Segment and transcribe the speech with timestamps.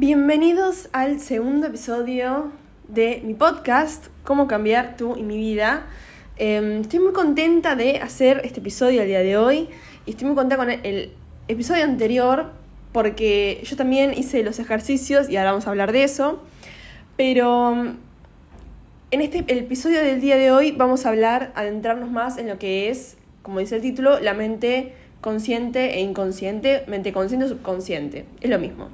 [0.00, 2.52] Bienvenidos al segundo episodio
[2.86, 5.86] de mi podcast, Cómo cambiar tú y mi vida.
[6.36, 9.68] Em, estoy muy contenta de hacer este episodio el día de hoy
[10.06, 11.10] y estoy muy contenta con el,
[11.48, 12.52] episodio anterior
[12.92, 16.44] porque yo también hice los ejercicios y ahora vamos a hablar de eso.
[17.16, 17.96] Pero em,
[19.10, 22.88] en este episodio del día de hoy vamos a hablar, adentrarnos más en lo que
[22.88, 28.26] es, como dice el título, la mente consciente e inconsciente, mente consciente o subconsciente.
[28.40, 28.90] Es lo mismo.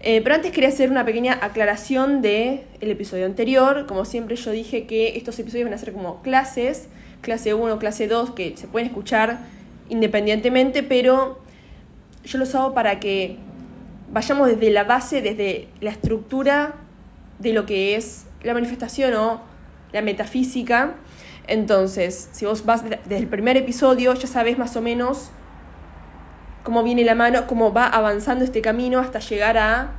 [0.00, 3.86] Eh, pero antes quería hacer una pequeña aclaración del el episodio anterior.
[3.86, 6.88] Como siempre yo dije que estos episodios van a ser como clases,
[7.20, 9.40] clase 1, clase 2, que se pueden escuchar
[9.88, 11.40] independientemente, pero
[12.24, 13.38] yo los hago para que
[14.12, 16.74] vayamos desde la base, desde la estructura
[17.38, 19.40] de lo que es la manifestación o
[19.92, 20.94] la metafísica.
[21.46, 25.30] Entonces, si vos vas desde el primer episodio, ya sabes más o menos
[26.68, 29.92] cómo viene la mano, cómo va avanzando este camino hasta llegar a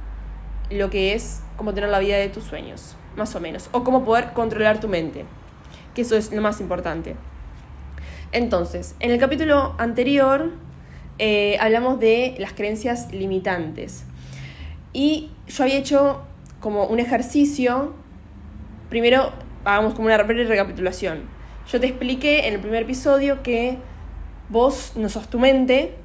[0.70, 4.06] lo que es cómo tener la vida de tus sueños, más o menos, o cómo
[4.06, 5.26] poder controlar tu mente,
[5.96, 7.16] que eso es lo más importante.
[8.32, 10.52] Entonces, en el capítulo anterior
[11.18, 14.04] eh, hablamos de las creencias limitantes
[14.94, 16.22] y yo había hecho
[16.60, 17.96] como un ejercicio,
[18.92, 19.32] primero
[19.66, 21.24] hagamos como una breve recapitulación.
[21.68, 23.80] Yo te expliqué en el primer episodio que
[24.50, 25.96] vos no sos tu mente,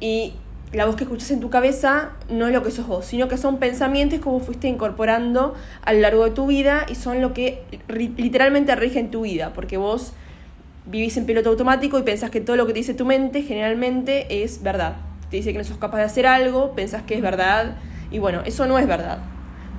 [0.00, 0.34] y
[0.72, 3.36] la voz que escuchas en tu cabeza no es lo que sos vos, sino que
[3.36, 7.32] son pensamientos que vos fuiste incorporando a lo largo de tu vida y son lo
[7.32, 10.12] que literalmente rigen tu vida, porque vos
[10.86, 14.42] vivís en piloto automático y pensás que todo lo que te dice tu mente generalmente
[14.42, 14.96] es verdad.
[15.30, 17.76] Te dice que no sos capaz de hacer algo, pensás que es verdad
[18.10, 19.18] y bueno, eso no es verdad.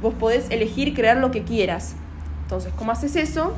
[0.02, 1.96] Vos podés elegir crear lo que quieras.
[2.44, 3.54] Entonces, ¿cómo haces eso?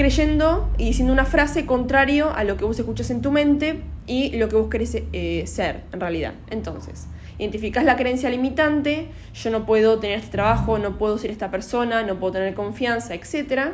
[0.00, 4.36] creyendo y diciendo una frase contrario a lo que vos escuchas en tu mente y
[4.38, 6.34] lo que vos querés eh, ser en realidad.
[6.50, 7.06] Entonces,
[7.38, 12.02] identificás la creencia limitante, yo no puedo tener este trabajo, no puedo ser esta persona,
[12.02, 13.68] no puedo tener confianza, etc.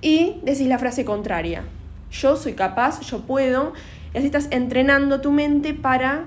[0.00, 1.64] Y decís la frase contraria,
[2.12, 3.72] yo soy capaz, yo puedo,
[4.14, 6.26] y así estás entrenando tu mente para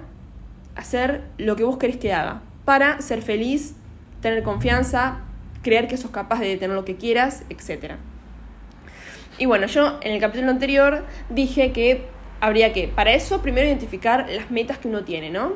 [0.75, 3.73] hacer lo que vos querés que haga, para ser feliz,
[4.21, 5.21] tener confianza,
[5.61, 7.93] creer que sos capaz de tener lo que quieras, etc.
[9.37, 14.27] Y bueno, yo en el capítulo anterior dije que habría que, para eso, primero identificar
[14.29, 15.53] las metas que uno tiene, ¿no?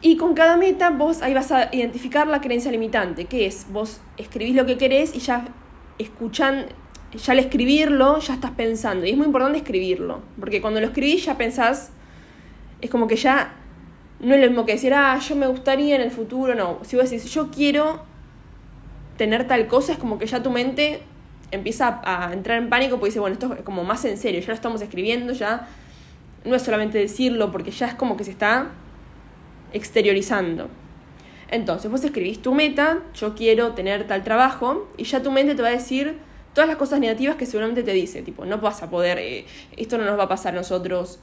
[0.00, 4.00] Y con cada meta vos ahí vas a identificar la creencia limitante, que es vos
[4.18, 5.46] escribís lo que querés y ya
[5.98, 6.66] escuchan,
[7.14, 9.06] ya al escribirlo ya estás pensando.
[9.06, 11.90] Y es muy importante escribirlo, porque cuando lo escribís ya pensás,
[12.82, 13.54] es como que ya
[14.20, 16.80] no es lo mismo que decir, ah, yo me gustaría en el futuro, no.
[16.82, 18.02] Si vos decís, yo quiero
[19.16, 21.00] tener tal cosa, es como que ya tu mente
[21.54, 24.48] empieza a entrar en pánico porque dice, bueno, esto es como más en serio, ya
[24.48, 25.68] lo estamos escribiendo, ya
[26.44, 28.70] no es solamente decirlo, porque ya es como que se está
[29.72, 30.68] exteriorizando.
[31.48, 35.62] Entonces, vos escribís tu meta, yo quiero tener tal trabajo, y ya tu mente te
[35.62, 36.18] va a decir
[36.52, 39.98] todas las cosas negativas que seguramente te dice, tipo, no vas a poder, eh, esto
[39.98, 41.18] no nos va a pasar a nosotros,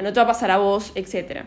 [0.00, 1.42] no te va a pasar a vos, etc.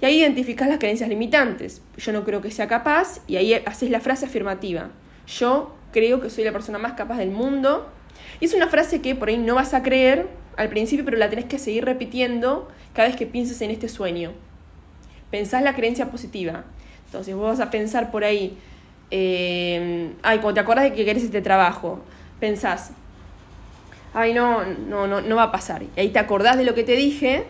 [0.00, 1.82] Y ahí identificas las creencias limitantes.
[1.96, 4.90] Yo no creo que sea capaz, y ahí haces la frase afirmativa.
[5.26, 7.88] Yo creo que soy la persona más capaz del mundo.
[8.38, 11.30] Y es una frase que por ahí no vas a creer al principio, pero la
[11.30, 14.32] tenés que seguir repitiendo cada vez que pienses en este sueño.
[15.30, 16.64] Pensás la creencia positiva.
[17.06, 18.58] Entonces vos vas a pensar por ahí,
[19.10, 22.00] eh, ay, cuando te acuerdas de que querés este trabajo,
[22.40, 22.90] pensás,
[24.12, 25.82] ay, no, no, no, no va a pasar.
[25.82, 27.44] Y ahí te acordás de lo que te dije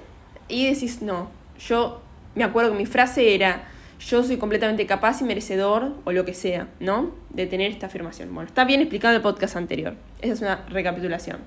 [0.47, 2.01] y decís, no, yo
[2.37, 3.65] me acuerdo que mi frase era,
[4.01, 7.15] yo soy completamente capaz y merecedor o lo que sea, ¿no?
[7.31, 8.33] De tener esta afirmación.
[8.34, 9.95] Bueno, está bien explicado en el podcast anterior.
[10.21, 11.39] Esa es una recapitulación.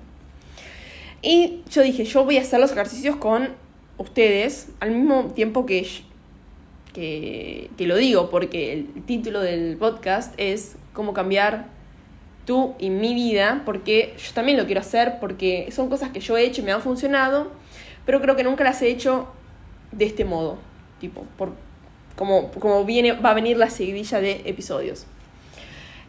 [1.22, 3.50] Y yo dije, yo voy a hacer los ejercicios con
[3.98, 5.86] ustedes al mismo tiempo que,
[6.92, 11.66] que, que lo digo, porque el título del podcast es cómo cambiar
[12.46, 16.36] tú y mi vida, porque yo también lo quiero hacer, porque son cosas que yo
[16.36, 17.52] he hecho y me han funcionado,
[18.06, 19.28] pero creo que nunca las he hecho
[19.92, 20.58] de este modo,
[20.98, 21.52] tipo, por,
[22.20, 25.06] como, viene, va a venir la seguidilla de episodios.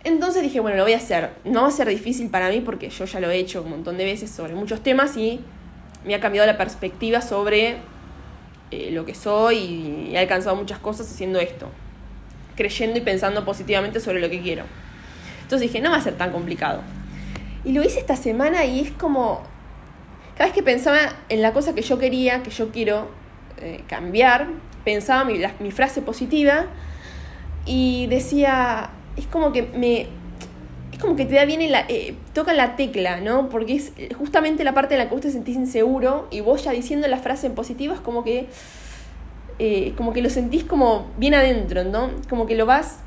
[0.04, 1.30] Entonces dije, bueno, lo voy a hacer.
[1.46, 3.98] No va a ser difícil para mí porque yo ya lo he hecho un montón
[3.98, 5.40] de veces sobre muchos temas y
[6.04, 7.78] me ha cambiado la perspectiva sobre
[8.72, 11.70] eh, lo que soy y he alcanzado muchas cosas haciendo esto.
[12.58, 14.64] Creyendo y pensando positivamente sobre lo que quiero.
[15.44, 16.82] Entonces dije, no va a ser tan complicado.
[17.64, 19.44] Y lo hice esta semana y es como,
[20.34, 20.98] cada vez que pensaba
[21.30, 23.08] en la cosa que yo quería, que yo quiero
[23.60, 24.48] eh, cambiar,
[24.84, 26.66] pensaba mi, frase positiva
[27.66, 30.08] y decía, es como que me,
[30.92, 33.50] es como que te da bien, la, eh, toca la tecla, ¿no?
[33.50, 36.72] Porque es justamente la parte en la que vos te sentís inseguro y vos ya
[36.72, 38.48] diciendo la frase en positiva es como que
[39.64, 42.10] eh, como que lo sentís como bien adentro, ¿no?
[42.28, 42.98] Como que lo vas,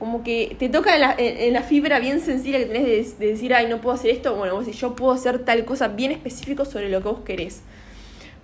[0.00, 3.54] como que te toca en la, en, la fibra bien sencilla que tenés de, decir,
[3.54, 6.64] ay, no puedo hacer esto, bueno, vos decís, yo puedo hacer tal cosa bien específico
[6.64, 7.62] sobre lo que vos querés.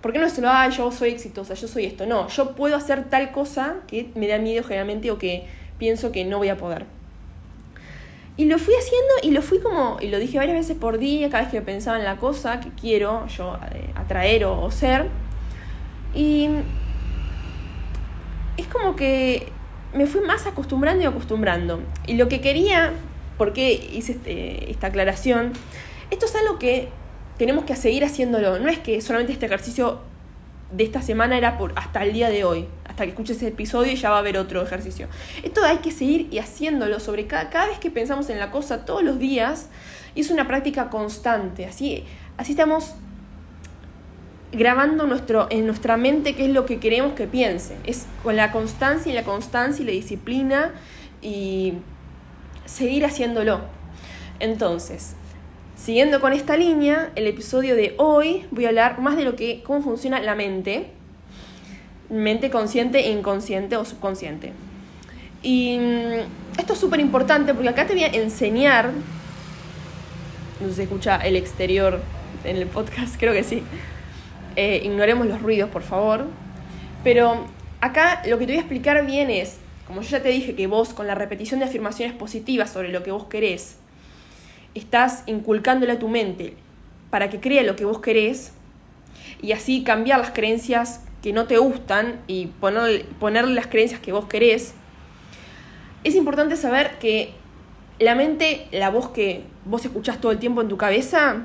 [0.01, 2.05] ¿Por qué no es lo, ay, yo soy exitosa, yo soy esto?
[2.05, 5.47] No, yo puedo hacer tal cosa que me da miedo generalmente o que
[5.77, 6.85] pienso que no voy a poder.
[8.37, 11.29] Y lo fui haciendo y lo fui como, y lo dije varias veces por día,
[11.31, 15.07] cada vez que pensaba en la cosa que quiero yo eh, atraer o, ser.
[16.13, 16.47] Y
[18.57, 19.47] es como que
[19.95, 21.81] me fui más acostumbrando y acostumbrando.
[22.05, 22.93] Y lo que quería,
[23.39, 25.53] porque hice este, esta aclaración,
[26.11, 26.89] esto es algo que
[27.37, 28.59] tenemos que seguir haciéndolo.
[28.59, 30.01] No es que solamente este ejercicio
[30.71, 32.67] de esta semana era por hasta el día de hoy
[32.97, 35.07] hasta que escuches ese episodio y ya va a haber otro ejercicio.
[35.43, 39.03] Esto hay que seguir y haciéndolo sobre cada, vez que pensamos en la cosa todos
[39.03, 39.69] los días
[40.15, 41.67] y es una práctica constante.
[41.67, 42.05] Así,
[42.37, 42.95] así estamos
[44.51, 47.77] grabando nuestro, en nuestra mente qué es lo que queremos que piense.
[47.83, 50.71] Es con la constancia y la constancia y la disciplina
[51.21, 51.73] y
[52.65, 53.61] seguir haciéndolo.
[54.39, 55.15] Entonces,
[55.77, 59.63] siguiendo con esta línea, el episodio de hoy voy a hablar más de lo que
[59.63, 60.91] cómo funciona la mente
[62.09, 64.53] mente consciente, inconsciente o subconsciente.
[65.41, 68.91] Y mm, esto es súper importante porque acá te voy a enseñar,
[70.59, 72.01] no sé si escucha el exterior
[72.43, 73.63] en el podcast, creo que sí.
[74.55, 76.25] Eh, ignoremos los ruidos, por favor.
[77.03, 77.45] Pero
[77.79, 80.67] acá lo que te voy a explicar bien es, como yo ya te dije, que
[80.67, 83.77] vos con la repetición de afirmaciones positivas sobre lo que vos querés,
[84.77, 86.55] estás inculcándole a tu mente
[87.09, 88.53] para que crea lo que vos querés
[89.41, 94.11] y así cambiar las creencias que no te gustan y poner, ponerle las creencias que
[94.11, 94.73] vos querés,
[96.03, 97.33] es importante saber que
[97.99, 101.43] la mente, la voz que vos escuchás todo el tiempo en tu cabeza,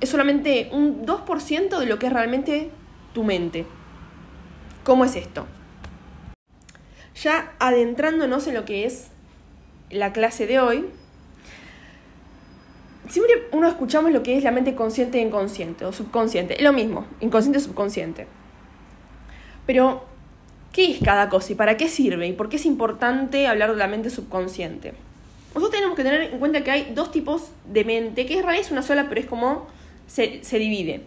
[0.00, 2.70] es solamente un 2% de lo que es realmente
[3.12, 3.66] tu mente.
[4.84, 5.46] ¿Cómo es esto?
[7.22, 9.08] Ya adentrándonos en lo que es
[9.90, 10.86] la clase de hoy,
[13.08, 16.56] siempre uno escuchamos lo que es la mente consciente e inconsciente o subconsciente.
[16.56, 18.26] Es lo mismo, inconsciente subconsciente.
[19.66, 20.04] Pero,
[20.72, 22.26] ¿qué es cada cosa y para qué sirve?
[22.26, 24.94] ¿Y por qué es importante hablar de la mente subconsciente?
[25.54, 28.64] Nosotros tenemos que tener en cuenta que hay dos tipos de mente, que en realidad
[28.64, 29.66] es una sola, pero es como
[30.06, 31.02] se, divide.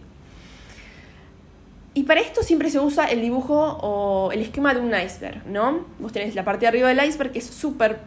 [1.94, 5.86] Y para esto siempre se usa el dibujo o el esquema de un iceberg, ¿no?
[5.98, 7.98] Vos tenés la parte de arriba del iceberg que es súper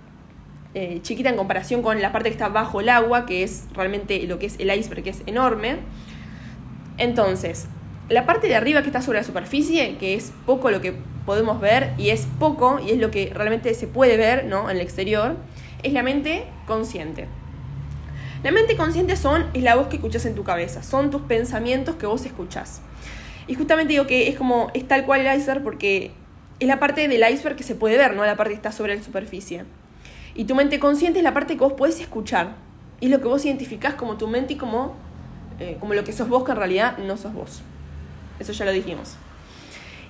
[0.76, 4.22] eh, chiquita en comparación con la parte que está bajo el agua, que es realmente
[4.28, 5.78] lo que es el iceberg, que es enorme.
[6.98, 7.68] Entonces,
[8.10, 10.94] la parte de arriba que está sobre la superficie, que es poco lo que
[11.26, 14.70] podemos ver y es poco y es lo que realmente se puede ver ¿no?
[14.70, 15.38] en el exterior,
[15.82, 17.28] es la mente consciente.
[18.44, 21.96] La mente consciente son, es la voz que escuchas en tu cabeza, son tus pensamientos
[21.96, 22.82] que vos escuchás.
[23.48, 26.12] Y justamente digo que es como, es tal cual el iceberg porque
[26.60, 28.96] es la parte del iceberg que se puede ver, no la parte que está sobre
[28.96, 29.64] la superficie.
[30.36, 32.56] Y tu mente consciente es la parte que vos podés escuchar.
[33.00, 34.94] Y es lo que vos identificás como tu mente y como,
[35.60, 37.62] eh, como lo que sos vos, que en realidad no sos vos.
[38.40, 39.16] Eso ya lo dijimos.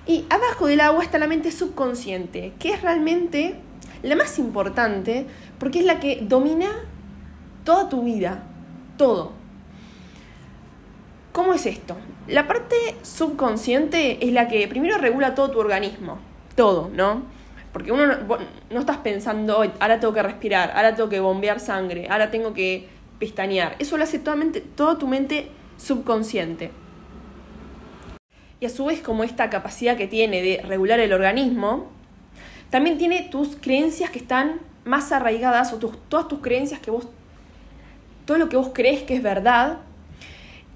[0.06, 3.56] Y abajo del agua está la mente subconsciente, que es realmente
[4.02, 5.26] la más importante
[5.58, 6.70] porque es la que domina
[7.64, 8.42] toda tu vida,
[8.96, 9.32] todo.
[11.32, 11.96] ¿Cómo es esto?
[12.28, 16.18] La parte subconsciente es la que primero regula todo tu organismo,
[16.54, 17.22] todo, ¿no?
[17.76, 18.06] Porque uno
[18.70, 22.88] no, estás pensando, ahora tengo que respirar, ahora tengo que bombear sangre, ahora tengo que
[23.18, 23.76] pestañear.
[23.78, 24.38] Eso lo hace toda,
[24.74, 26.70] toda tu mente subconsciente
[28.60, 31.90] y a su vez como esta capacidad que tiene de regular el organismo,
[32.70, 37.08] también tiene tus creencias que están más arraigadas o todas tus creencias que vos,
[38.24, 39.80] todo lo que vos crees que es verdad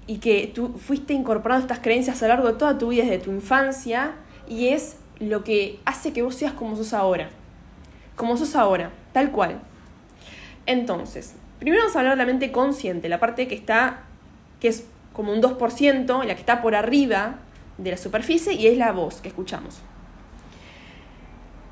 [0.05, 3.17] y que tú fuiste incorporando estas creencias a lo largo de toda tu vida desde
[3.17, 4.13] tu infancia
[4.47, 7.29] y es lo que hace que vos seas como sos ahora,
[8.15, 9.61] como sos ahora, tal cual.
[10.65, 14.03] Entonces, primero vamos a hablar de la mente consciente, la parte que está,
[14.59, 17.35] que es como un 2%, la que está por arriba
[17.77, 19.79] de la superficie y es la voz que escuchamos.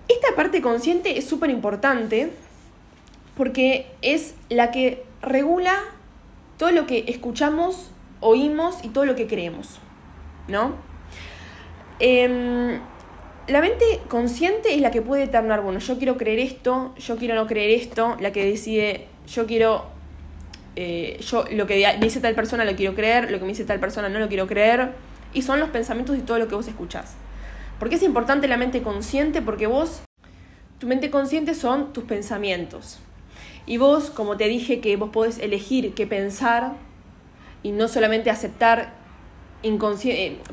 [0.08, 2.32] Esta parte consciente es súper importante
[3.38, 5.76] porque es la que regula
[6.58, 9.80] todo lo que escuchamos, oímos y todo lo que creemos,
[10.48, 10.74] ¿no?
[12.00, 12.80] Em,
[13.50, 17.36] la mente consciente es la que puede determinar, bueno, yo quiero creer esto, yo quiero
[17.36, 19.86] no creer esto, la que decide, yo quiero,
[20.76, 23.66] eh, yo lo que me dice tal persona lo quiero creer, lo que me dice
[23.66, 24.92] tal persona no lo quiero creer,
[25.34, 27.16] y son los pensamientos y todo lo que vos escuchás.
[27.80, 29.42] ¿Por qué es importante la mente consciente?
[29.42, 30.02] Porque vos,
[30.80, 33.00] tu mente consciente son tus pensamientos.
[33.66, 36.74] Y vos, como te dije, que vos podés elegir qué pensar
[37.64, 38.99] y no solamente aceptar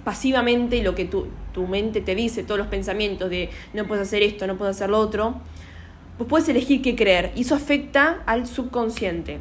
[0.04, 4.22] pasivamente lo que tu, tu mente te dice, todos los pensamientos de no puedes hacer
[4.22, 5.36] esto, no puedes hacer lo otro,
[6.18, 9.38] pues puedes elegir qué creer y eso afecta al subconsciente.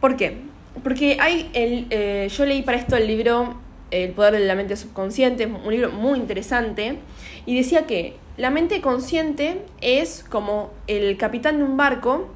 [0.00, 0.38] ¿Por qué?
[0.82, 3.56] Porque hay el, eh, yo leí para esto el libro
[3.90, 6.98] El poder de la mente subconsciente, un libro muy interesante,
[7.44, 12.28] y decía que la mente consciente es como el capitán de un barco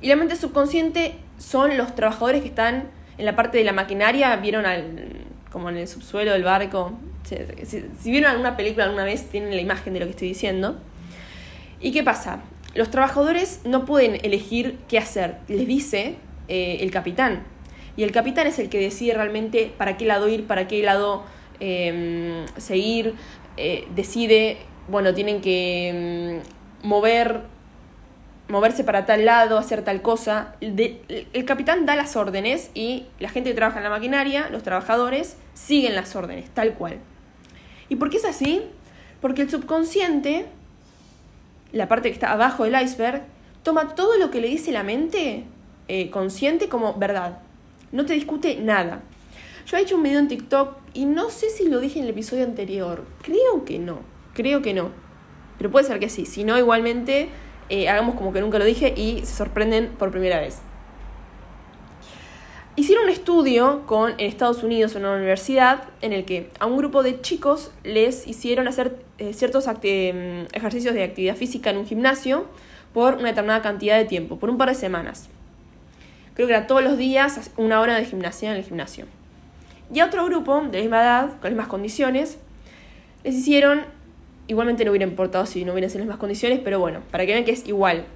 [0.00, 4.36] y la mente subconsciente son los trabajadores que están en la parte de la maquinaria,
[4.36, 6.98] vieron al, como en el subsuelo del barco.
[7.24, 10.76] Si, vieron alguna película alguna vez, tienen la imagen de lo que estoy diciendo.
[11.80, 12.42] ¿Y qué pasa?
[12.74, 16.16] Los trabajadores no pueden elegir qué hacer, les dice
[16.48, 17.44] eh, el capitán.
[17.96, 21.24] Y el capitán es el que decide realmente para qué lado ir, para qué lado
[21.60, 23.14] em, seguir,
[23.56, 24.58] eh, decide,
[24.88, 26.40] bueno, tienen que em,
[26.82, 27.40] mover,
[28.48, 30.54] moverse para tal lado, hacer tal cosa.
[30.60, 35.36] el capitán da las órdenes y la gente que trabaja en la maquinaria, los trabajadores,
[35.54, 36.98] siguen las órdenes, tal cual.
[37.88, 38.62] ¿Y por qué es así?
[39.20, 40.46] Porque el subconsciente,
[41.72, 43.22] la parte que está abajo del iceberg,
[43.62, 45.44] toma todo lo que le dice la mente
[45.88, 47.38] eh, consciente como verdad.
[47.92, 49.00] No te discute nada.
[49.66, 52.12] Yo he hecho un video en TikTok y no sé si lo dije en el
[52.12, 53.04] episodio anterior.
[53.22, 54.00] Creo que no.
[54.34, 54.90] Creo que no.
[55.58, 56.26] Pero puede ser que sí.
[56.26, 57.28] Si no, igualmente
[57.68, 60.60] eh, hagamos como que nunca lo dije y se sorprenden por primera vez.
[62.76, 66.76] Hicieron un estudio con, en Estados Unidos en una universidad en el que a un
[66.76, 71.86] grupo de chicos les hicieron hacer eh, ciertos mm, ejercicios de actividad física en un
[71.86, 72.46] gimnasio
[72.92, 75.30] por una determinada cantidad de tiempo, por un par de semanas
[76.36, 79.06] creo que era todos los días una hora de gimnasia en el gimnasio.
[79.92, 82.38] Y a otro grupo de la misma edad, con las mismas condiciones,
[83.24, 83.84] les hicieron,
[84.48, 87.32] igualmente no hubiera importado si no hubieran sido las mismas condiciones, pero bueno, para que
[87.32, 88.06] vean que es igual.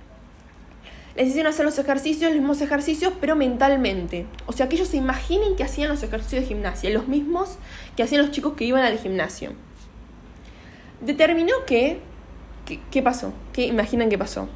[1.16, 4.26] Les hicieron hacer los ejercicios, los mismos ejercicios, pero mentalmente.
[4.46, 7.58] O sea, que ellos se imaginen que hacían los ejercicios de gimnasia, los mismos
[7.96, 9.52] que hacían los chicos que iban al gimnasio.
[11.00, 11.98] Determinó que,
[12.90, 13.32] ¿qué pasó?
[13.52, 14.48] ¿Qué imaginan que pasó?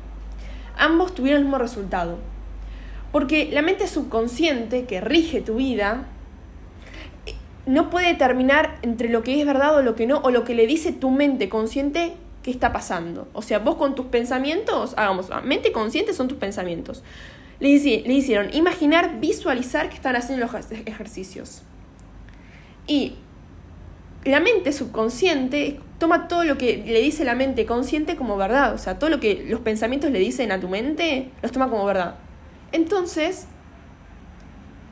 [0.77, 2.19] Ambos tuvieron el mismo resultado
[3.15, 6.09] porque la mente subconsciente que rige tu vida
[7.67, 10.55] no puede determinar entre lo que es verdad o lo que no, o lo que
[10.55, 13.27] le dice tu mente consciente que está pasando.
[13.33, 17.03] O sea, vos con tus pensamientos, hagamos, mente consciente son tus pensamientos.
[17.61, 21.63] Le, le hicieron imaginar, visualizar que están haciendo los ejercicios.
[22.87, 23.15] Y
[24.25, 28.75] la mente subconsciente toma todo lo que le dice la mente consciente como verdad.
[28.75, 31.87] O sea, todo lo que los pensamientos le dicen a tu mente, los toma como
[31.87, 32.17] verdad.
[32.73, 33.47] Entonces,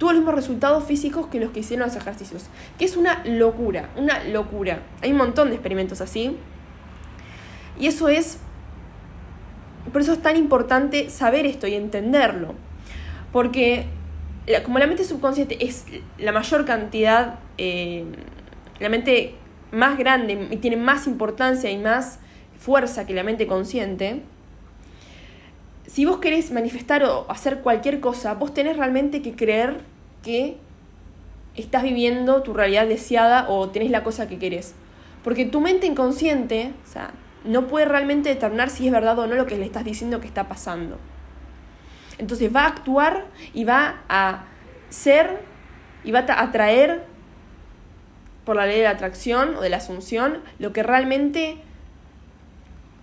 [0.03, 2.47] tuvo los mismos resultados físicos que los que hicieron los ejercicios.
[2.77, 4.83] Que es una locura, una locura.
[5.01, 6.37] Hay un montón de experimentos así.
[7.79, 8.39] Y eso es,
[9.93, 12.57] por eso es tan importante saber esto y entenderlo.
[13.31, 13.87] Porque
[14.65, 15.85] como la mente subconsciente es
[16.19, 18.05] la mayor cantidad, eh,
[18.81, 19.37] la mente
[19.71, 22.19] más grande y tiene más importancia y más
[22.59, 24.23] fuerza que la mente consciente,
[25.87, 29.92] si vos querés manifestar o hacer cualquier cosa, vos tenés realmente que creer
[30.23, 30.57] que
[31.57, 34.75] estás viviendo tu realidad deseada o tenés la cosa que querés.
[35.23, 37.12] Porque tu mente inconsciente, o sea,
[37.45, 40.26] no puede realmente determinar si es verdad o no lo que le estás diciendo que
[40.26, 40.99] está pasando.
[42.19, 44.45] Entonces va a actuar y va a
[44.91, 45.41] ser
[46.05, 47.05] y va a atraer
[48.45, 51.59] por la ley de la atracción o de la asunción lo que realmente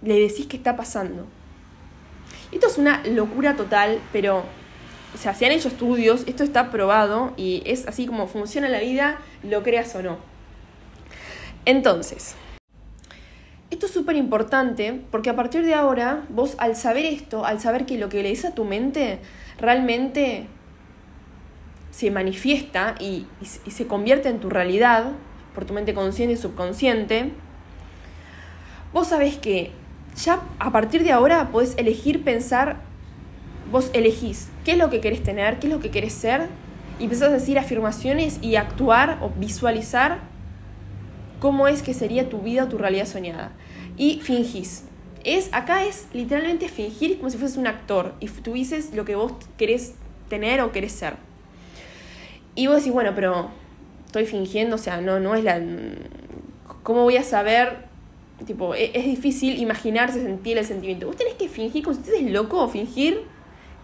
[0.01, 1.25] le decís que está pasando.
[2.51, 4.43] Esto es una locura total, pero,
[5.15, 9.63] se han hecho estudios, esto está probado y es así como funciona la vida, lo
[9.63, 10.17] creas o no.
[11.65, 12.35] Entonces,
[13.71, 17.85] esto es súper importante porque a partir de ahora, vos al saber esto, al saber
[17.85, 19.19] que lo que le dice a tu mente
[19.59, 20.47] realmente
[21.91, 25.11] se manifiesta y, y, se convierte en tu realidad
[25.53, 27.31] por tu mente consciente y subconsciente,
[28.93, 29.71] vos sabés que
[30.15, 32.88] ya a partir de ahora podés elegir pensar,
[33.71, 36.47] vos elegís qué es lo que querés tener, qué es lo que querés ser,
[36.99, 40.19] y empezás a decir afirmaciones y actuar o visualizar
[41.39, 43.51] cómo es que sería tu vida o tu realidad soñada.
[43.97, 44.83] Y fingís.
[45.23, 49.33] Es, acá es literalmente fingir como si fueses un actor y tuvieses lo que vos
[49.57, 49.95] querés
[50.29, 51.15] tener o querés ser.
[52.55, 53.49] Y vos decís, bueno, pero
[54.05, 55.61] estoy fingiendo, o sea, no, no es la...
[56.83, 57.89] ¿Cómo voy a saber
[58.45, 61.07] Tipo, e, es, difícil imaginarse, sentir el sentimiento.
[61.07, 63.23] Vos tenés que fingir, como si estés loco, fingir,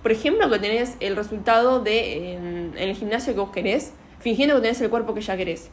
[0.06, 4.62] por ejemplo, que tenés el resultado de en, el gimnasio que vos querés, fingiendo que
[4.62, 5.72] tenés el cuerpo que ya querés.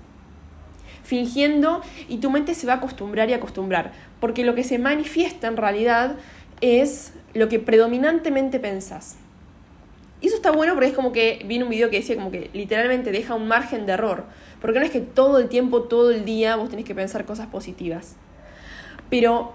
[1.04, 3.92] Fingiendo y tu mente se va a acostumbrar y acostumbrar.
[4.20, 6.16] Porque lo que se manifiesta en realidad
[6.62, 9.16] es lo que predominantemente pensás.
[10.22, 12.48] Y eso está bueno porque es como que vi un video que decía como que
[12.54, 14.24] literalmente deja un margen de error.
[14.62, 17.48] Porque no es que todo el tiempo, todo el día vos tenés que pensar cosas
[17.48, 18.16] positivas.
[19.10, 19.52] Pero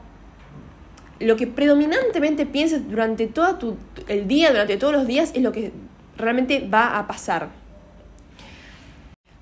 [1.20, 5.52] lo que predominantemente pienses durante todo tu, el día, durante todos los días, es lo
[5.52, 5.72] que
[6.18, 7.50] realmente va a pasar.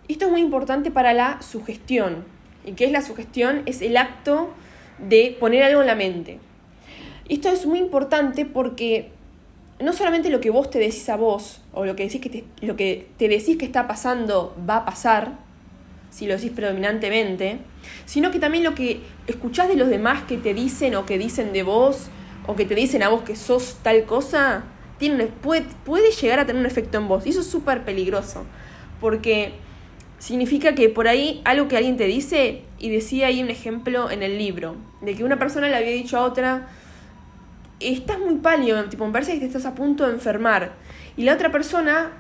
[0.07, 2.25] Esto es muy importante para la sugestión.
[2.63, 3.63] ¿Y qué es la sugestión?
[3.65, 4.49] Es el acto
[4.99, 6.39] de poner algo en la mente.
[7.27, 9.09] Esto es muy importante porque
[9.79, 12.75] no solamente lo que vos te decís a vos, o lo que, decís que lo
[12.75, 15.44] que te decís que está pasando va a pasar,
[16.09, 17.59] si lo decís predominantemente,
[18.05, 21.53] sino que también lo que escuchás de los demás que te dicen o que dicen
[21.53, 22.07] de vos,
[22.47, 24.63] o que te dicen a vos que sos tal cosa,
[24.97, 27.25] tiene, puede, puede llegar a tener un efecto en vos.
[27.25, 28.45] Y eso es súper peligroso,
[29.01, 29.53] porque
[30.19, 34.23] significa que por ahí algo que alguien te dice, y decía ahí un ejemplo en
[34.23, 36.67] el libro, de que una persona le había dicho a otra,
[37.79, 40.73] estás muy pálido, tipo, me parece que te estás a punto de enfermar.
[41.17, 42.11] Y la otra persona,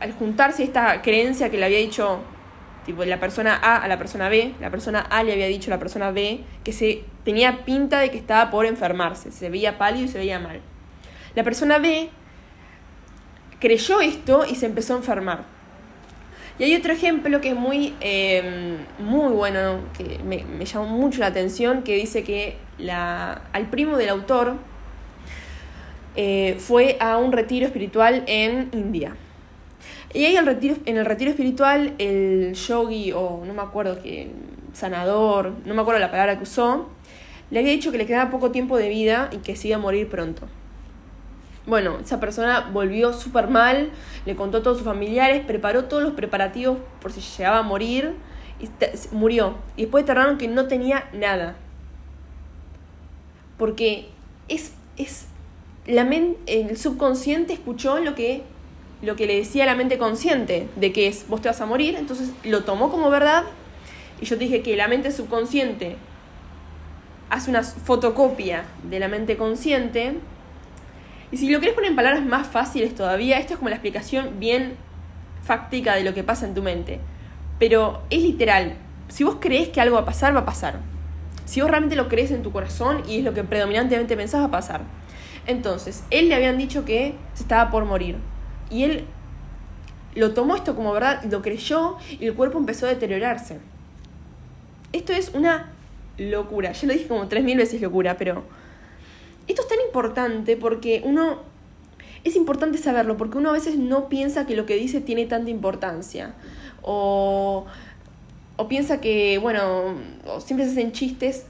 [0.00, 2.20] al, juntarse esta creencia que le había dicho,
[2.84, 5.74] tipo, la persona A a la persona B, la persona A le había dicho a
[5.74, 10.06] la persona B que se tenía pinta de que estaba por enfermarse, se veía pálido
[10.06, 10.60] y se veía mal.
[11.34, 12.10] La persona B
[13.58, 15.44] creyó esto y se empezó a enfermar.
[16.58, 21.26] Y hay otro ejemplo que es muy, em, muy bueno, que me, llamó mucho la
[21.26, 24.56] atención, que dice que la, al primo del autor
[26.14, 29.16] eh, fue a un retiro espiritual en India.
[30.14, 34.30] Y ahí retiro, en el retiro espiritual el yogi, o no me acuerdo qué,
[34.72, 36.88] sanador, no me acuerdo la palabra que usó,
[37.50, 39.80] le había dicho que le quedaba poco tiempo de vida y que se iba a
[39.80, 40.46] morir pronto.
[41.66, 43.90] Bueno, esa persona volvió súper mal,
[44.24, 48.14] le contó a todos sus familiares, preparó todos los preparativos por si llegaba a morir
[49.12, 49.56] murió.
[49.76, 51.56] Y después determinaron que no tenía nada.
[53.58, 54.08] Porque
[54.48, 55.26] es, es
[55.86, 56.02] la
[56.46, 58.42] el subconsciente escuchó lo que,
[59.02, 61.96] lo que le decía la mente consciente, de que es vos te vas a morir,
[61.96, 63.44] entonces lo tomó como verdad.
[64.20, 65.96] Y yo te dije que la mente subconsciente
[67.30, 70.14] hace una fotocopia de la mente consciente
[71.34, 74.38] y si lo querés poner en palabras más fáciles todavía, esto es como la explicación
[74.38, 74.76] bien
[75.42, 77.00] fáctica de lo que pasa en tu mente.
[77.58, 78.76] Pero es literal.
[79.08, 80.78] Si vos crees que algo va a pasar, va a pasar.
[81.44, 84.46] Si vos realmente lo crees en tu corazón y es lo que predominantemente pensás, va
[84.46, 84.82] a pasar.
[85.46, 88.16] Entonces, él le habían dicho que se estaba por morir.
[88.70, 89.04] Y él
[90.14, 93.58] lo tomó esto como verdad, lo creyó y el cuerpo empezó a deteriorarse.
[94.92, 95.72] Esto es una
[96.18, 96.72] locura.
[96.72, 98.44] Yo lo dije como tres mil veces locura, pero
[99.48, 101.52] esto es tan importante porque uno...
[102.22, 105.50] Es importante saberlo porque uno a veces no piensa que lo que dice tiene tanta
[105.50, 106.34] importancia.
[106.80, 107.66] O,
[108.56, 109.94] o piensa que, bueno,
[110.38, 111.44] siempre se hacen chistes.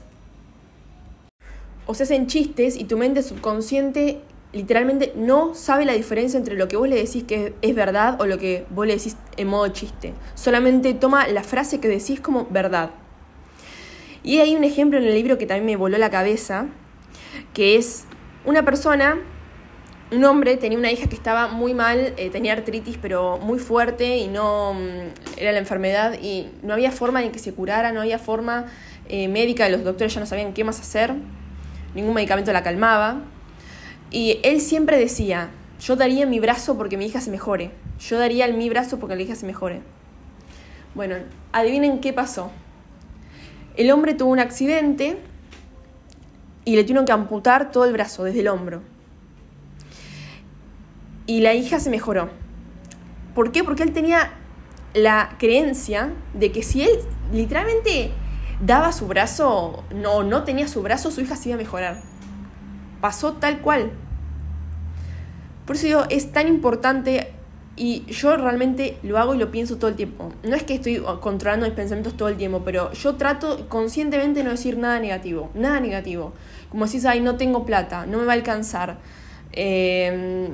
[1.85, 4.19] O se hacen chistes y tu mente subconsciente
[4.55, 8.25] literalmente no sabe la diferencia entre lo que vos le decís que es verdad o
[8.25, 10.13] lo que vos le decís en modo chiste.
[10.33, 12.91] Solamente toma la frase que decís como verdad.
[14.23, 16.67] Y hay un ejemplo en el libro que también me voló la cabeza,
[17.53, 18.05] que es
[18.45, 19.17] una persona,
[20.11, 24.19] un hombre, tenía una hija que estaba muy mal, eh, tenía artritis pero muy fuerte
[24.19, 27.99] y no mm, era la enfermedad y no había forma de que se curara, no
[27.99, 28.67] había forma
[29.09, 31.13] eh, médica, los doctores ya no sabían qué más hacer,
[31.93, 33.34] ningún medicamento la calmaba.
[34.11, 38.47] Y él siempre decía, yo daría mi brazo porque mi hija se mejore, yo daría
[38.47, 39.81] mi brazo porque la hija se mejore.
[40.93, 41.15] Bueno,
[41.51, 42.51] adivinen qué pasó.
[43.75, 45.17] El hombre tuvo un accidente
[46.63, 48.81] y le tuvieron que amputar todo el brazo, desde el hombro.
[51.27, 52.29] Y la hija se mejoró.
[53.33, 53.63] ¿Por qué?
[53.63, 54.31] Porque él tenía
[54.93, 56.91] la creencia de que si él
[57.33, 58.11] literalmente
[58.61, 62.01] daba su brazo, no, no tenía su brazo, su hija se iba a mejorar.
[63.05, 63.91] Pasó tal cual.
[65.67, 67.33] Por eso digo, es tan importante
[67.75, 70.31] y yo realmente lo hago y lo pienso todo el tiempo.
[70.41, 74.45] No es que estoy controlando mis pensamientos todo el tiempo, pero yo trato conscientemente de
[74.45, 76.33] no decir nada negativo, nada negativo.
[76.71, 78.97] Como si ay, no tengo plata, no me va a alcanzar,
[79.51, 80.49] eh,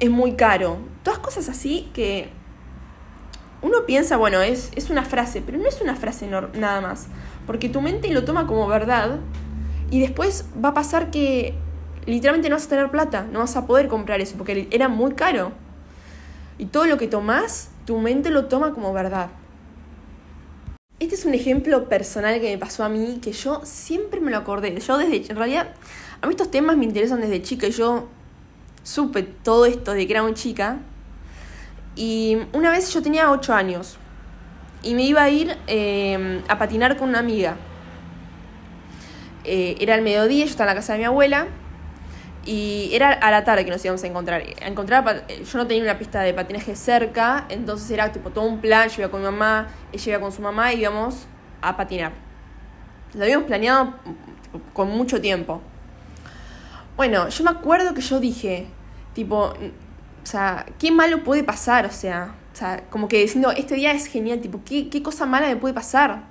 [0.00, 0.78] es muy caro.
[1.04, 2.30] Todas cosas así que
[3.62, 7.06] uno piensa, bueno, es, es una frase, pero no es una frase nada más.
[7.46, 9.20] Porque tu mente lo toma como verdad
[9.90, 11.54] y después va a pasar que
[12.06, 15.12] literalmente no vas a tener plata, no vas a poder comprar eso, porque era muy
[15.12, 15.52] caro.
[16.58, 19.30] Y todo lo que tomas, tu mente lo toma como verdad.
[20.98, 24.36] Este es un ejemplo personal que me pasó a mí, que yo siempre me lo
[24.36, 24.78] acordé.
[24.78, 25.70] Yo desde, en realidad,
[26.20, 28.08] a mí estos temas me interesan desde chica y yo
[28.82, 30.78] supe todo esto de que era muy chica.
[31.96, 33.96] Y una vez yo tenía 8 años
[34.82, 37.56] y me iba a ir em, a patinar con una amiga.
[39.52, 41.48] Eh, era el mediodía, yo estaba en la casa de mi abuela
[42.46, 44.44] Y era a la tarde que nos íbamos a encontrar.
[44.60, 48.88] Encontrar yo no tenía una pista de patinaje cerca, entonces era tipo todo un plan.
[48.88, 51.26] Yo iba con mi mamá, ella iba con su mamá y íbamos
[51.62, 52.12] a patinar.
[53.12, 53.94] Lo habíamos planeado
[54.72, 55.60] con mucho tiempo.
[56.96, 58.68] Bueno, yo me acuerdo que yo dije,
[59.14, 61.86] tipo, o sea, ¿qué malo puede pasar?
[61.86, 65.26] O sea, o sea como que diciendo, este día es genial, tipo, ¿qué, qué cosa
[65.26, 66.30] mala me puede pasar?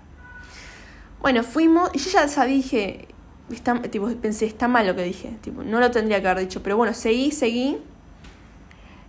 [1.21, 3.08] Bueno, fuimos, y yo ya, dije,
[4.21, 6.93] pensé, está mal lo que dije, tipo, no lo tendría que haber dicho, pero bueno,
[6.93, 7.77] seguí, seguí,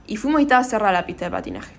[0.07, 1.75] y fuimos y estaba cerrada la pista de patinaje.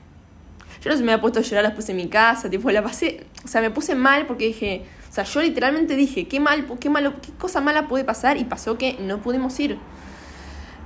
[0.81, 3.25] Yo no se me había puesto a llorar después en mi casa, tipo, la pasé,
[3.43, 6.89] o sea, me puse mal porque dije, o sea, yo literalmente dije, qué mal, qué
[6.89, 9.77] malo, qué cosa mala puede pasar, y pasó que no pudimos ir.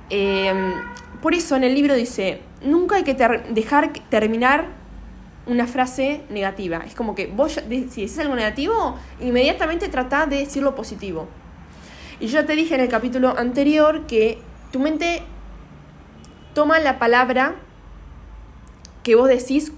[0.09, 0.73] Em,
[1.21, 4.67] por eso en el libro dice, nunca hay que dejar terminar
[5.47, 6.83] una frase negativa.
[6.85, 11.27] Es como que vos, si decís algo negativo, inmediatamente trata de decir lo positivo.
[12.19, 14.39] Y yo te dije en el capítulo anterior que
[14.71, 15.23] tu mente
[16.53, 17.55] toma la palabra
[19.03, 19.71] que vos decís,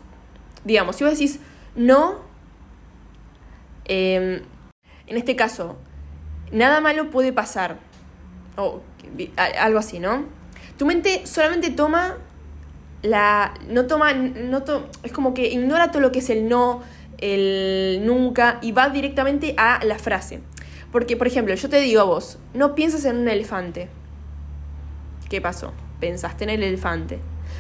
[0.63, 1.39] digamos, si vos decís
[1.76, 2.19] no,
[3.86, 4.41] em,
[5.08, 5.78] en este caso,
[6.52, 7.78] nada malo puede pasar,
[8.56, 8.82] o
[9.38, 10.26] algo así, ¿no?
[10.78, 12.17] Tu mente solamente toma
[13.02, 14.63] la no toma, no
[15.04, 16.82] es como que ignora todo lo que es el no,
[17.19, 20.41] el nunca y va directamente a la frase.
[20.91, 23.89] Porque, por ejemplo, yo te digo a vos, no piensas en un elefante.
[25.30, 25.73] ¿Qué pasó?
[26.00, 27.19] Pensaste en el elefante.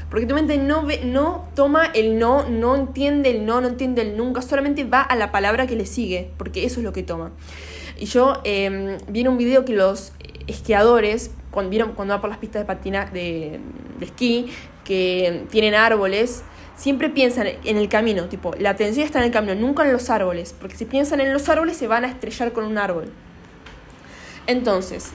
[0.09, 4.01] Porque tu mente no, ve, no toma el no, no entiende el no, no entiende
[4.03, 7.03] el nunca, solamente va a la palabra que le sigue, porque eso es lo que
[7.03, 7.31] toma.
[7.97, 10.13] Y yo eh, vi en un video que los
[10.47, 13.59] esquiadores, cuando, vieron, cuando van por las pistas de patina de,
[13.99, 14.47] de esquí,
[14.85, 16.43] que tienen árboles,
[16.77, 20.09] siempre piensan en el camino, tipo, la atención está en el camino, nunca en los
[20.09, 23.11] árboles, porque si piensan en los árboles se van a estrellar con un árbol.
[24.45, 25.09] Entonces,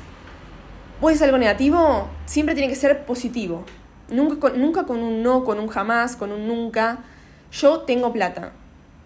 [1.01, 2.09] ¿puede algo negativo?
[2.27, 3.65] Siempre tiene que ser positivo.
[4.11, 6.99] Nunca con, nunca con un no, con un jamás, con un nunca.
[7.53, 8.53] Yo tengo plata.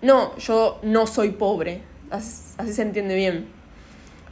[0.03, 1.83] No, yo no soy pobre.
[2.11, 3.49] Así, se entiende bien.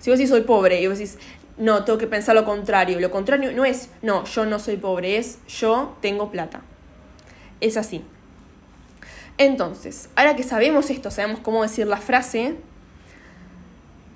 [0.00, 1.18] Si vos decís soy pobre y vos decís,
[1.56, 2.98] no, tengo que pensar lo contrario.
[2.98, 6.62] Lo contrario no es, no, yo no soy pobre, es yo tengo plata.
[7.60, 8.04] Es así.
[9.38, 12.54] Entonces, ahora que sabemos esto, sabemos cómo decir la frase,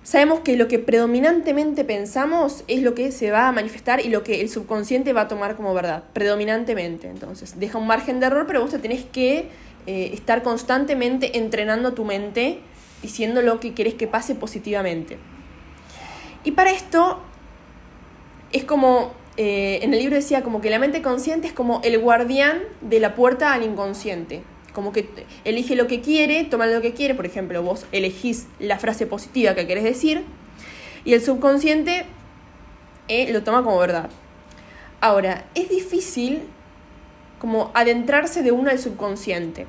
[0.04, 4.22] sabemos que lo que predominantemente pensamos es lo que se va a manifestar y lo
[4.22, 7.08] que el subconsciente va a tomar como verdad, predominantemente.
[7.08, 9.48] Entonces, deja un margen de error, pero vos te tenés que
[9.86, 12.60] eh, estar constantemente entrenando tu mente,
[13.02, 15.18] diciendo lo que querés que pase positivamente.
[16.44, 17.20] Y para esto
[18.52, 21.98] es como, eh, en el libro decía, como que la mente consciente es como el
[21.98, 24.42] guardián de la puerta al inconsciente.
[24.78, 25.08] Como que
[25.44, 29.56] elige lo que quiere, toma lo que quiere, por ejemplo, vos elegís la frase positiva
[29.56, 30.22] que querés decir
[31.04, 32.06] y el subconsciente
[33.08, 34.08] eh, lo toma como verdad.
[35.00, 36.42] Ahora, es difícil
[37.40, 39.66] como adentrarse de uno al subconsciente.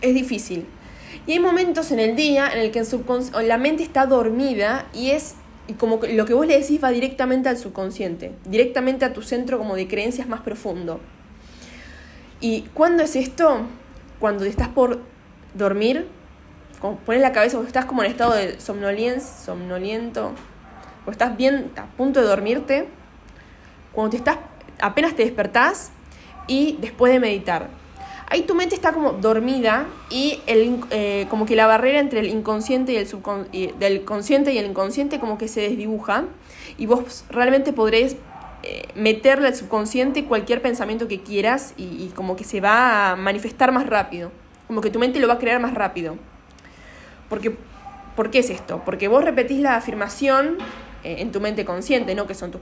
[0.00, 0.64] Es difícil.
[1.26, 2.82] Y hay momentos en el día en el que
[3.42, 5.34] la mente está dormida y es
[5.78, 9.58] como que lo que vos le decís va directamente al subconsciente, directamente a tu centro
[9.58, 11.00] como de creencias más profundo.
[12.40, 13.62] ¿Y cuándo es esto?
[14.18, 15.00] Cuando estás por
[15.54, 16.08] dormir,
[16.80, 20.32] como pones la cabeza, o estás como en estado de somnoliento,
[21.06, 22.88] o estás bien a punto de dormirte,
[23.92, 24.38] cuando te estás,
[24.80, 25.90] apenas te despertás
[26.46, 27.68] y después de meditar
[28.28, 32.28] ahí tu mente está como dormida y el, eh, como que la barrera entre el
[32.28, 36.24] inconsciente y el subconsciente, del consciente y el inconsciente como que se desdibuja
[36.78, 38.16] y vos realmente podréis
[38.66, 43.72] eh, meterle al subconsciente cualquier pensamiento que quieras y, como que se va a manifestar
[43.72, 44.32] más rápido,
[44.66, 46.16] como que tu mente lo va a crear más rápido.
[47.28, 47.54] Porque,
[48.16, 48.80] ¿Por qué es esto?
[48.86, 50.56] Porque vos repetís la afirmación
[51.02, 52.26] eh, en tu mente consciente, ¿no?
[52.26, 52.52] que son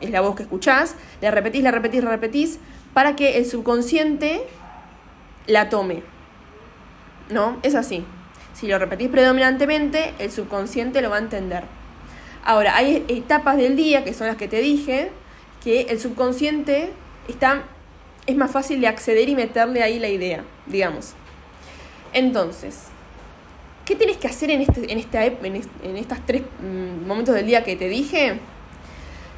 [0.00, 2.58] es la voz que escuchás, la repetís, la repetís, la repetís,
[2.94, 4.46] para que el subconsciente
[5.46, 6.02] la tome.
[7.28, 7.58] ¿No?
[7.62, 8.02] Es así.
[8.54, 11.64] Si lo repetís predominantemente, el subconsciente lo va a entender.
[12.44, 15.10] Ahora, hay etapas del día, que son las que te dije,
[15.62, 16.90] que el subconsciente
[17.28, 17.64] está,
[18.26, 21.14] es más fácil de acceder y meterle ahí la idea, digamos.
[22.12, 22.84] Entonces,
[23.84, 27.46] ¿qué tienes que hacer en, este, en, esta, en, en estos tres mm, momentos del
[27.46, 28.40] día que te dije?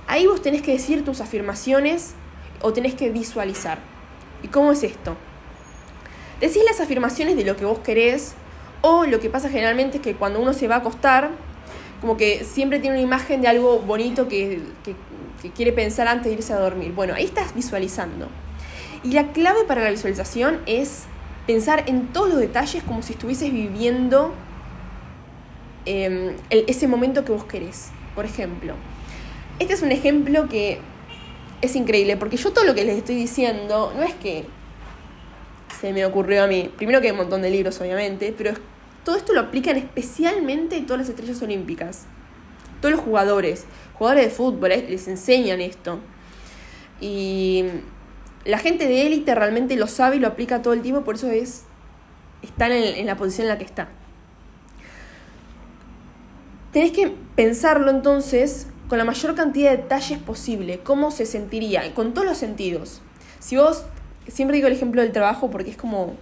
[0.06, 2.14] Ahí vos tenés que decir tus afirmaciones
[2.60, 3.78] o tenés que visualizar.
[4.42, 5.16] ¿Y cómo es esto?
[6.42, 8.34] decís las afirmaciones de lo que vos querés,
[8.80, 11.30] o lo que pasa generalmente es que cuando uno se va a acostar,
[12.02, 14.60] como que siempre tiene una imagen de algo bonito que,
[15.54, 16.92] quiere pensar antes de irse a dormir.
[16.92, 18.28] Bueno, ahí estás visualizando.
[19.04, 21.04] Y la clave para la visualización es
[21.46, 24.34] pensar en todos los detalles como si estuvieses viviendo
[25.84, 27.90] em, ese momento que vos querés.
[28.14, 28.74] Por ejemplo,
[29.60, 30.80] Este es un ejemplo que
[31.60, 34.44] es increíble, porque yo todo lo que les estoy diciendo no es que
[35.80, 36.68] se me ocurrió a mí.
[36.76, 38.54] Primero que hay un montón de libros, obviamente, pero
[39.04, 42.04] todo esto lo aplican especialmente todas las estrellas olímpicas.
[42.80, 45.98] Todos los jugadores, jugadores de fútbol, eh, les enseñan esto.
[47.00, 47.64] Y
[48.44, 51.30] la gente de élite realmente lo sabe y lo aplica todo el tiempo, por eso
[51.30, 51.64] es
[52.42, 53.88] están en, la posición en la que está.
[56.72, 62.14] Tenés que pensarlo entonces con la mayor cantidad de detalles posible, cómo se sentiría, con
[62.14, 63.00] todos los sentidos.
[63.38, 63.84] Si vos,
[64.26, 66.16] siempre digo el ejemplo del trabajo porque es como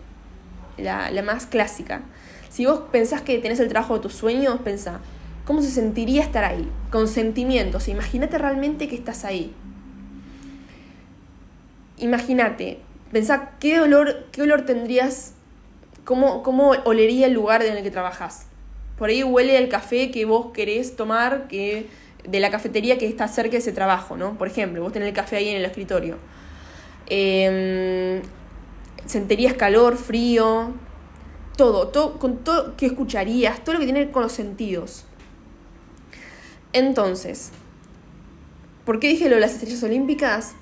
[0.76, 2.02] la más clásica.
[2.50, 5.00] Si vos pensás que tenés el trabajo de tus sueños, pensá,
[5.44, 6.68] ¿cómo se sentiría estar ahí?
[6.90, 9.54] Con sentimientos, imagínate realmente que estás ahí.
[11.96, 12.78] Imagínate,
[13.12, 15.34] pensá qué olor, qué olor tendrías
[16.04, 18.46] cómo, cómo olería el lugar en el que trabajas.
[18.98, 21.86] Por ahí huele el café que vos querés tomar que,
[22.28, 24.36] de la cafetería que está cerca de ese trabajo, ¿no?
[24.36, 26.16] Por ejemplo, vos tenés el café ahí en el escritorio.
[27.06, 28.22] Em,
[29.06, 30.74] sentirías calor, frío,
[31.56, 35.04] todo, todo, con todo que escucharías, todo lo que tiene con los sentidos.
[36.72, 37.50] Entonces,
[38.84, 40.54] ¿por qué dije lo de las estrellas olímpicas?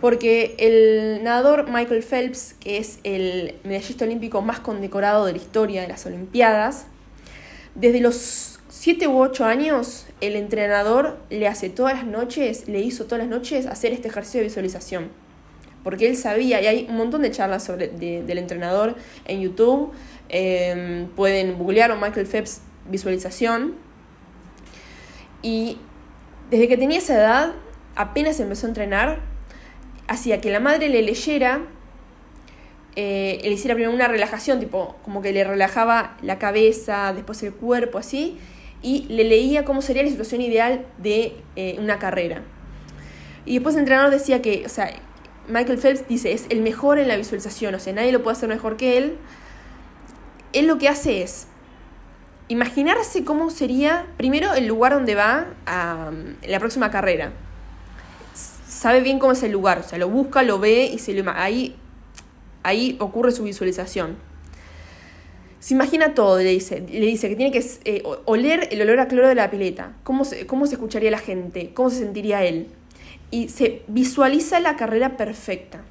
[0.00, 5.82] porque el nadador Michael Phelps, que es el medallista olímpico más condecorado de la historia
[5.82, 6.86] de las Olimpiadas,
[7.74, 13.04] desde los 7 u 8 años el entrenador le hace todas las noches, le hizo
[13.04, 15.08] todas las noches hacer este ejercicio de visualización.
[15.82, 18.96] Porque él sabía, y hay un montón de charlas sobre, del entrenador
[19.26, 19.92] en YouTube,
[20.28, 23.74] em, pueden googlear Michael Phelps visualización.
[25.42, 25.78] Y
[26.50, 27.54] desde que tenía esa edad,
[27.94, 29.20] apenas empezó a entrenar,
[30.06, 31.60] hacía que la madre le leyera,
[32.96, 37.52] eh, le hiciera primero una relajación, tipo, como que le relajaba la cabeza, después el
[37.52, 38.38] cuerpo, así,
[38.82, 42.42] y le leía cómo sería la situación ideal de eh, una carrera.
[43.44, 44.90] Y después el entrenador decía que, o sea,
[45.48, 48.48] Michael Phelps dice, es el mejor en la visualización, o sea, nadie lo puede hacer
[48.48, 49.16] mejor que él.
[50.52, 51.46] Él lo que hace es
[52.48, 56.10] imaginarse cómo sería primero el lugar donde va a
[56.46, 57.32] la próxima carrera
[58.78, 61.28] sabe bien cómo es el lugar, o sea, lo busca, lo ve y se lo,
[61.34, 61.74] ahí,
[62.62, 64.16] ahí ocurre su visualización.
[65.58, 69.08] Se imagina todo, le dice, le dice que tiene que eh, oler el olor a
[69.08, 72.68] cloro de la pileta, cómo se, cómo se escucharía la gente, cómo se sentiría él.
[73.32, 75.82] Y se visualiza la carrera perfecta.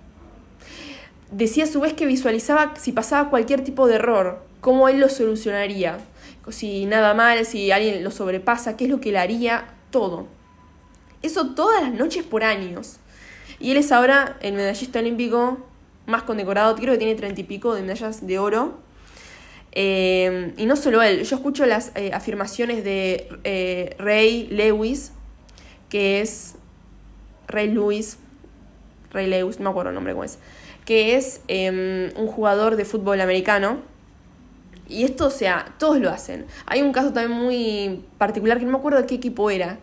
[1.32, 5.10] Decía a su vez que visualizaba si pasaba cualquier tipo de error, cómo él lo
[5.10, 6.00] solucionaría,
[6.50, 10.28] si nada mal, si alguien lo sobrepasa, qué es lo que le haría, todo.
[11.22, 12.98] Eso todas las noches por años.
[13.60, 15.58] Y él es ahora el medallista olímpico
[16.06, 18.80] más condecorado, creo que tiene treinta y pico de medallas de oro.
[19.74, 25.12] Eh, y no solo él, yo escucho las eh, afirmaciones de eh, Ray Lewis,
[25.90, 26.56] que es
[27.48, 28.18] Ray Lewis,
[29.12, 30.40] Ray Lewis, no me acuerdo el nombre cómo es,
[30.86, 33.80] que es em, un jugador de fútbol americano.
[34.90, 36.46] Y esto, o sea, todos lo hacen.
[36.66, 39.80] Hay un caso también muy particular que no me acuerdo de qué equipo era,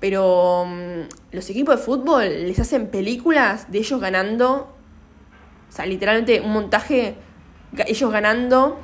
[0.00, 4.72] pero mm, los equipos de fútbol les hacen películas de ellos ganando,
[5.68, 7.16] o sea, literalmente un montaje,
[7.86, 8.78] ellos ganando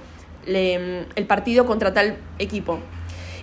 [0.47, 2.79] mm, el partido contra tal equipo.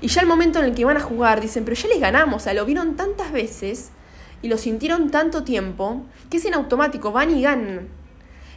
[0.02, 2.36] Y ya el momento en el que van a jugar, dicen, pero ya les ganamos,
[2.36, 3.92] o sea, lo vieron tantas veces
[4.41, 7.88] y lo sintieron tanto tiempo, que es en automático, van y ganan.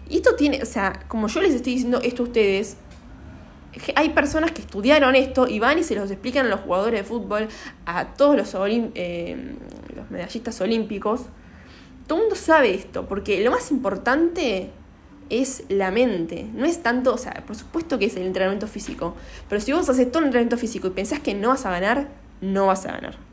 [0.09, 2.77] Y esto tiene, o sea, como yo les estoy diciendo esto a ustedes,
[3.95, 7.05] hay personas que estudiaron esto y van y se los explican a los jugadores de
[7.05, 7.49] fútbol,
[7.87, 8.55] a todos los,
[8.95, 9.55] eh,
[9.97, 11.23] los medallistas olímpicos.
[12.07, 14.71] Todo el mundo sabe esto, porque lo más importante
[15.31, 16.47] es la mente.
[16.53, 19.16] No es tanto, o sea, por supuesto que es el entrenamiento físico,
[19.49, 22.09] pero si vos haces todo el entrenamiento físico y pensás que no vas a ganar,
[22.42, 23.32] no vas a ganar.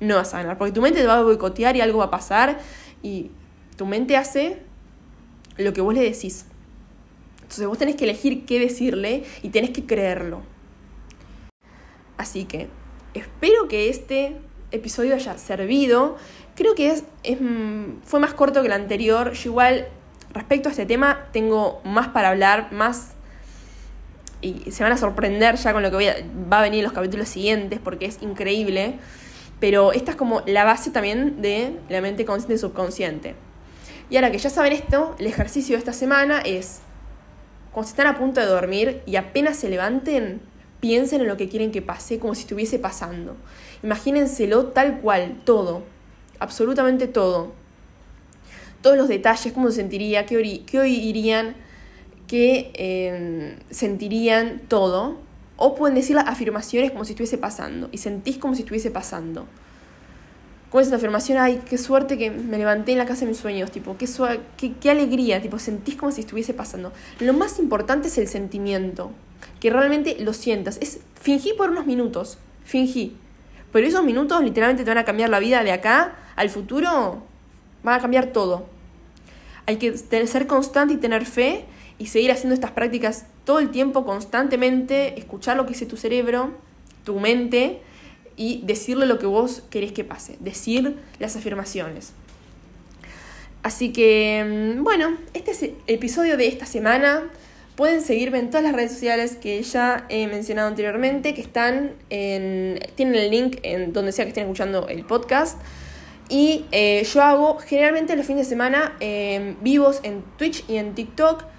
[0.00, 2.10] No vas a ganar, porque tu mente te va a boicotear y algo va a
[2.10, 2.58] pasar
[3.02, 3.30] y
[3.76, 4.62] tu mente hace
[5.56, 6.46] lo que vos le decís.
[7.42, 10.42] Entonces vos tenés que elegir qué decirle y tenés que creerlo.
[12.16, 12.68] Así que
[13.14, 14.36] espero que este
[14.70, 16.16] episodio haya servido.
[16.54, 17.04] Creo que es,
[17.40, 19.32] mm, fue más corto que el anterior.
[19.32, 19.88] Yo igual,
[20.32, 23.12] respecto a este tema, tengo más para hablar, más...
[24.42, 27.28] Y se van a sorprender ya con lo que va a venir en los capítulos
[27.28, 28.98] siguientes porque es increíble.
[29.60, 33.34] Pero esta es como la base también de la mente consciente y subconsciente.
[34.08, 36.80] Y ahora que ya saben esto, el ejercicio de esta semana es
[37.72, 40.40] cuando están a punto de dormir y apenas se levanten,
[40.80, 43.36] piensen en lo que quieren que pase como si estuviese pasando.
[43.82, 45.84] Imagínenselo tal cual, todo,
[46.40, 47.52] absolutamente todo.
[48.82, 51.54] Todos los detalles, cómo se sentiría, qué, qué oirían,
[52.26, 55.18] qué em, sentirían, todo.
[55.62, 59.46] O pueden decir las afirmaciones como si estuviese pasando y sentís como si estuviese pasando.
[60.70, 61.36] ¿Cómo es una afirmación?
[61.36, 64.08] Ay, qué suerte que me levanté en la casa de mis sueños, tipo, qué,
[64.56, 66.94] qué, qué alegría, tipo, sentís como si estuviese pasando.
[67.18, 69.10] Lo más importante es el sentimiento,
[69.60, 70.78] que realmente lo sientas.
[70.80, 73.18] Es fingí por unos minutos, fingí.
[73.70, 77.22] Pero esos minutos literalmente te van a cambiar la vida de acá al futuro,
[77.82, 78.64] van a cambiar todo.
[79.66, 81.66] Hay que ser constante y tener fe
[81.98, 86.52] y seguir haciendo estas prácticas todo el tiempo, constantemente, escuchar lo que dice tu cerebro,
[87.02, 87.80] tu mente
[88.36, 92.12] y decirle lo que vos querés que pase, decir las afirmaciones.
[93.64, 97.28] Así que, mm, bueno, este es el episodio de esta semana.
[97.74, 102.78] Pueden seguirme en todas las redes sociales que ya he mencionado anteriormente, que están en.
[102.94, 105.60] tienen el link en donde sea que estén escuchando el podcast.
[106.28, 110.94] Y eh, yo hago generalmente los fines de semana em, vivos en Twitch y en
[110.94, 111.49] TikTok.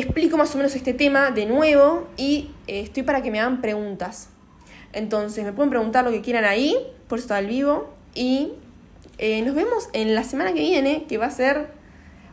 [0.00, 3.60] Explico más o menos este tema de nuevo y eh, estoy para que me hagan
[3.60, 4.30] preguntas.
[4.94, 6.74] Entonces me pueden preguntar lo que quieran ahí,
[7.06, 7.92] por eso está el vivo.
[8.14, 8.52] Y
[9.18, 11.66] eh, nos vemos en la semana que viene, que va a ser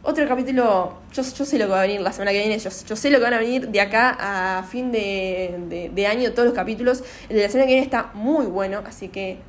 [0.02, 0.98] otro capítulo.
[1.12, 3.24] Yo, sé lo que va a venir la semana que viene, yo, sé lo que
[3.26, 7.04] van a venir de acá a fin de, de, año, todos los capítulos.
[7.28, 9.40] El de la semana que viene está muy bueno, así que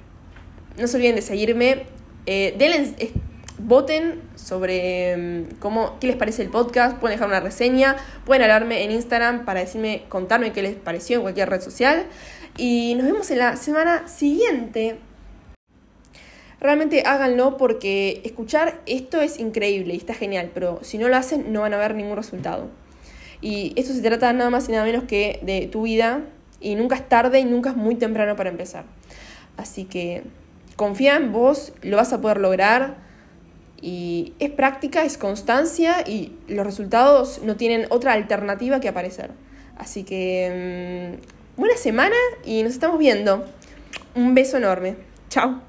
[0.77, 1.87] no se olviden de seguirme.
[2.27, 3.13] Eh, denle,
[3.59, 8.85] voten sobre mm, cómo, qué les parece el podcast, pueden dejar una reseña, pueden hablarme
[8.85, 12.07] en Instagram para decirme, contarme qué les pareció en cualquier red social.
[12.57, 14.99] Y nos vemos en la semana siguiente.
[16.61, 21.53] Realmente háganlo porque escuchar esto es increíble y está genial, pero si no lo hacen
[21.53, 22.69] no van a ver ningún resultado.
[23.41, 26.23] Y esto se trata nada más y nada menos que de tu vida
[26.61, 28.85] y nunca es tarde y nunca es muy temprano para empezar.
[29.57, 30.25] Así que
[30.75, 33.08] confía en vos, lo vas a poder lograr
[33.81, 39.31] y es práctica, es constancia y los resultados no tienen otra alternativa que aparecer.
[39.77, 41.19] Así que
[41.57, 43.45] mm, buena semana y nos estamos viendo.
[44.15, 44.97] Un beso enorme.
[45.29, 45.68] Chao.